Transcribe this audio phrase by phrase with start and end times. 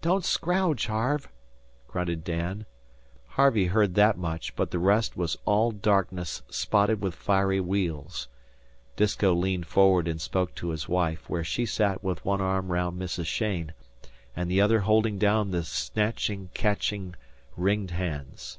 [0.00, 1.28] "Don't scrowge, Harve,"
[1.88, 2.64] grunted Dan.
[3.26, 8.28] Harvey heard that much, but the rest was all darkness spotted with fiery wheels.
[8.96, 12.98] Disko leaned forward and spoke to his wife, where she sat with one arm round
[12.98, 13.26] Mrs.
[13.26, 13.74] Cheyne,
[14.34, 17.14] and the other holding down the snatching, catching,
[17.54, 18.58] ringed hands.